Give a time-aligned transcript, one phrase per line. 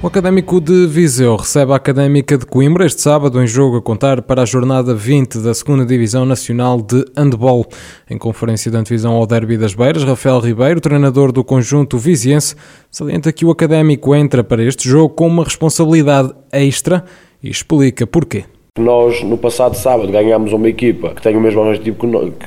[0.00, 4.22] O Académico de Viseu recebe a Académica de Coimbra este sábado em jogo a contar
[4.22, 7.66] para a jornada 20 da 2 Divisão Nacional de Handball.
[8.08, 12.54] Em conferência de antevisão ao Derby das Beiras, Rafael Ribeiro, treinador do conjunto viziense,
[12.88, 17.04] salienta que o Académico entra para este jogo com uma responsabilidade extra
[17.42, 18.44] e explica porquê.
[18.78, 21.96] Nós, no passado sábado, ganhámos uma equipa que tem o mesmo objetivo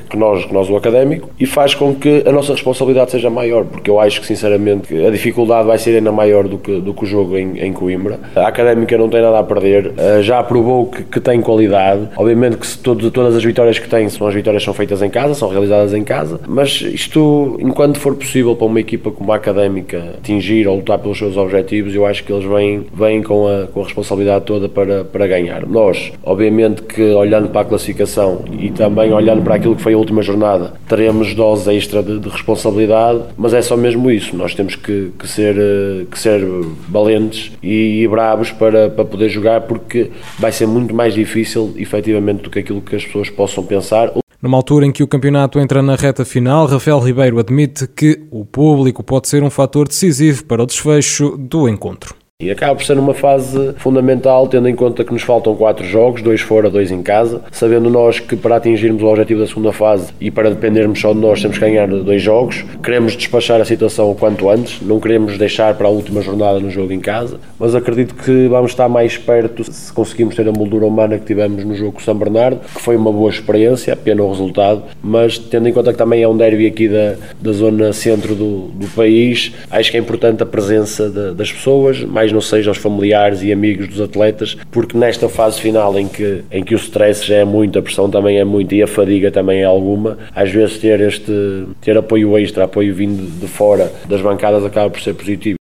[0.09, 3.65] que nós, que nós, o académico, e faz com que a nossa responsabilidade seja maior,
[3.65, 7.03] porque eu acho que, sinceramente, a dificuldade vai ser ainda maior do que, do que
[7.03, 8.19] o jogo em, em Coimbra.
[8.35, 12.09] A académica não tem nada a perder, eh, já provou que, que tem qualidade.
[12.15, 15.33] Obviamente que todo, todas as vitórias que tem, são as vitórias são feitas em casa,
[15.33, 20.15] são realizadas em casa, mas isto, enquanto for possível para uma equipa como a académica
[20.17, 23.81] atingir ou lutar pelos seus objetivos, eu acho que eles vêm, vêm com, a, com
[23.81, 25.65] a responsabilidade toda para, para ganhar.
[25.67, 29.97] Nós, Obviamente que olhando para a classificação e também olhando para aquilo que foi a
[29.97, 34.35] última jornada, teremos dose extra de, de responsabilidade, mas é só mesmo isso.
[34.35, 36.41] Nós temos que, que ser, eh, que ser
[36.87, 42.43] valentes e, e bravos para, para poder jogar, porque vai ser muito mais difícil, efetivamente,
[42.43, 44.11] do que aquilo que as pessoas possam pensar.
[44.41, 48.43] Numa altura em que o campeonato entra na reta final, Rafael Ribeiro admite que o
[48.43, 52.20] público pode ser um fator decisivo para o desfecho do encontro.
[52.41, 56.21] E acaba por ser uma fase fundamental, tendo em conta que nos faltam quatro jogos,
[56.21, 60.11] dois fora, dois em casa, sabendo nós que para atingirmos o objetivo da segunda fase
[60.19, 64.09] e para dependermos só de nós temos que ganhar dois jogos, queremos despachar a situação
[64.09, 67.75] o quanto antes, não queremos deixar para a última jornada no jogo em casa, mas
[67.75, 71.75] acredito que vamos estar mais perto se conseguimos ter a moldura humana que tivemos no
[71.75, 75.73] jogo com São Bernardo, que foi uma boa experiência, pena o resultado, mas tendo em
[75.73, 79.91] conta que também é um derby aqui da, da zona centro do, do país, acho
[79.91, 83.87] que é importante a presença de, das pessoas, mais não seja aos familiares e amigos
[83.87, 87.77] dos atletas, porque nesta fase final em que, em que o stress já é muito,
[87.77, 91.65] a pressão também é muito e a fadiga também é alguma, às vezes ter este
[91.81, 95.57] ter apoio extra, apoio vindo de fora das bancadas acaba por ser positivo.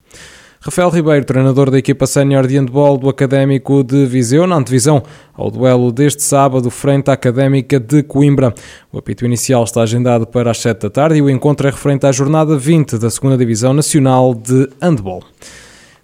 [0.60, 5.02] Rafael Ribeiro, treinador da equipa sénior de handball do Académico de Viseu, na antevisão
[5.32, 8.52] ao duelo deste sábado frente à Académica de Coimbra.
[8.92, 12.06] O apito inicial está agendado para as 7 da tarde e o encontro é referente
[12.06, 15.22] à jornada 20 da 2 Divisão Nacional de Handball.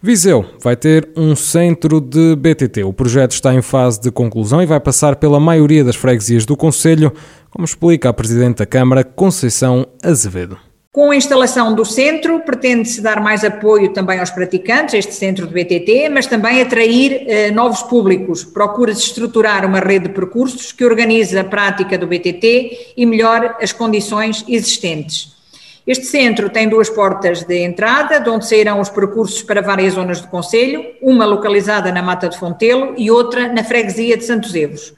[0.04, 2.84] Viseu vai ter um centro de BTT.
[2.84, 6.54] O projeto está em fase de conclusão e vai passar pela maioria das freguesias do
[6.54, 7.10] Conselho,
[7.48, 10.58] como explica a Presidente da Câmara, Conceição Azevedo.
[10.92, 15.54] Com a instalação do centro, pretende-se dar mais apoio também aos praticantes, este centro de
[15.54, 18.44] BTT, mas também atrair eh, novos públicos.
[18.44, 23.72] Procura-se estruturar uma rede de percursos que organize a prática do BTT e melhore as
[23.72, 25.32] condições existentes.
[25.86, 30.18] Este centro tem duas portas de entrada, de onde sairão os percursos para várias zonas
[30.18, 34.94] do Conselho, uma localizada na Mata de Fontelo e outra na freguesia de Santos Evos.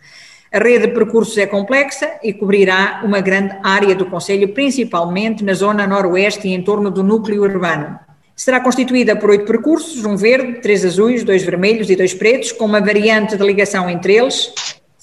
[0.53, 5.55] A rede de percursos é complexa e cobrirá uma grande área do Conselho, principalmente na
[5.55, 7.99] zona noroeste e em torno do núcleo urbano.
[8.37, 12.65] Será constituída por oito percursos, um verde, três azuis, dois vermelhos e dois pretos, com
[12.65, 14.55] uma variante de ligação entre eles,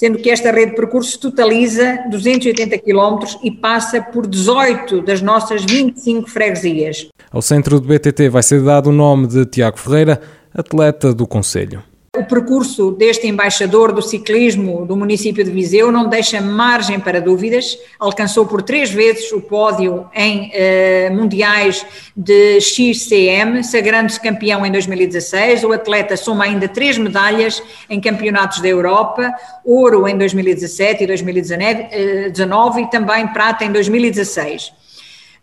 [0.04, 5.64] sendo que esta rede de percursos totaliza 280 km e passa por 18 das nossas
[5.64, 7.08] 25 freguesias.
[7.32, 10.20] Ao centro do BTT vai ser dado o nome de Tiago Ferreira,
[10.54, 11.82] atleta do Conselho.
[12.16, 17.76] O percurso deste embaixador do ciclismo do município de Viseu não deixa margem para dúvidas.
[18.00, 21.84] Alcançou por três vezes o pódio em eh, mundiais
[22.16, 25.64] de XCM, sagrando-se campeão em 2016.
[25.64, 29.34] O atleta soma ainda três medalhas em campeonatos da Europa,
[29.66, 34.83] ouro em 2017 e 2019 eh, e também prata em 2016.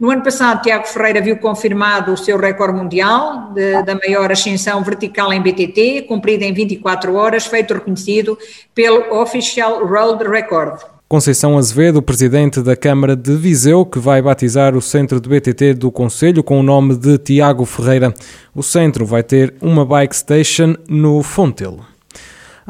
[0.00, 4.82] No ano passado, Tiago Ferreira viu confirmado o seu recorde mundial de, da maior ascensão
[4.82, 8.38] vertical em BTT, cumprida em 24 horas, feito reconhecido
[8.74, 10.80] pelo Official World Record.
[11.06, 15.92] Conceição Azevedo, presidente da Câmara de Viseu, que vai batizar o centro de BTT do
[15.92, 18.14] Conselho com o nome de Tiago Ferreira.
[18.54, 21.89] O centro vai ter uma bike station no Fontelo.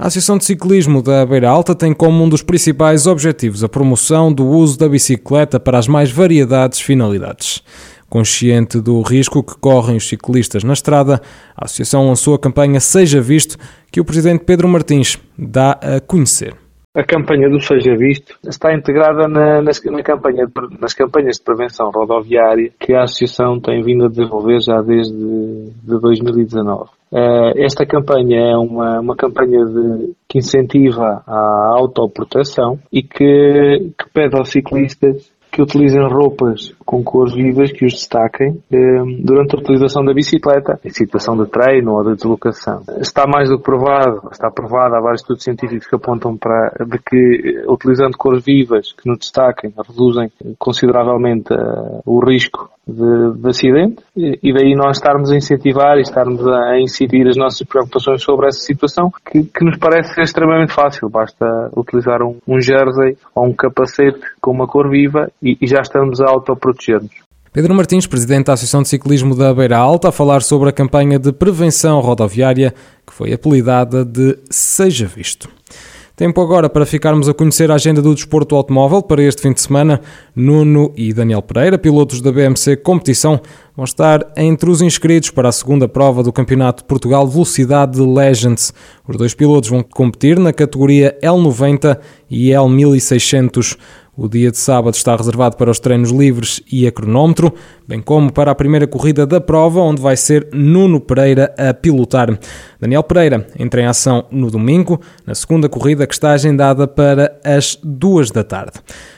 [0.01, 4.33] A Associação de Ciclismo da Beira Alta tem como um dos principais objetivos a promoção
[4.33, 7.63] do uso da bicicleta para as mais variedades finalidades.
[8.09, 11.21] Consciente do risco que correm os ciclistas na estrada,
[11.55, 13.59] a Associação lançou a campanha Seja Visto,
[13.93, 16.55] que o Presidente Pedro Martins dá a conhecer.
[16.95, 20.49] A campanha do Seja Visto está integrada na, nas, na campanha
[20.81, 26.01] nas campanhas de prevenção rodoviária que a Associação tem vindo a desenvolver já desde de
[26.01, 26.89] 2019.
[27.13, 34.11] Uh, esta campanha é uma, uma campanha de, que incentiva a autoproteção e que, que
[34.15, 39.61] pede aos ciclistas que utilizem roupas com cores vivas que os destaquem eh, durante a
[39.61, 42.83] utilização da bicicleta, em situação de treino ou de deslocação.
[42.99, 46.99] Está mais do que provado, está provado, há vários estudos científicos que apontam para de
[46.99, 54.03] que utilizando cores vivas que nos destaquem reduzem consideravelmente uh, o risco de, de acidente
[54.17, 58.61] e daí nós estarmos a incentivar e estarmos a incidir as nossas preocupações sobre essa
[58.61, 61.09] situação que, que nos parece ser extremamente fácil.
[61.09, 65.81] Basta utilizar um, um jersey ou um capacete com uma cor viva e, e já
[65.81, 66.31] estamos a
[67.53, 71.19] Pedro Martins, presidente da Associação de Ciclismo da Beira Alta, a falar sobre a campanha
[71.19, 72.73] de prevenção rodoviária
[73.05, 75.49] que foi apelidada de Seja Visto.
[76.21, 79.61] Tempo agora para ficarmos a conhecer a agenda do desporto automóvel para este fim de
[79.63, 80.03] semana.
[80.37, 83.41] Nuno e Daniel Pereira, pilotos da BMC Competição,
[83.75, 88.71] vão estar entre os inscritos para a segunda prova do Campeonato de Portugal Velocidade Legends.
[89.09, 91.99] Os dois pilotos vão competir na categoria L90
[92.31, 93.79] e L1600.
[94.23, 97.55] O dia de sábado está reservado para os treinos livres e a cronómetro,
[97.89, 102.39] bem como para a primeira corrida da prova, onde vai ser Nuno Pereira a pilotar.
[102.79, 107.79] Daniel Pereira entra em ação no domingo, na segunda corrida que está agendada para as
[107.83, 108.75] duas da tarde.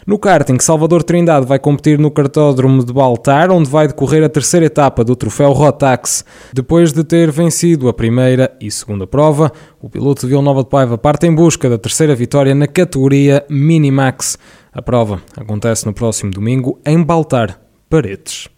[0.07, 4.67] No karting, Salvador Trindade vai competir no cartódromo de Baltar, onde vai decorrer a terceira
[4.67, 6.25] etapa do troféu Rotax.
[6.53, 9.51] Depois de ter vencido a primeira e segunda prova,
[9.81, 13.45] o piloto de Vila Nova de Paiva parte em busca da terceira vitória na categoria
[13.51, 14.39] Minimax.
[14.73, 17.61] A prova acontece no próximo domingo em Baltar,
[17.91, 18.49] Paredes.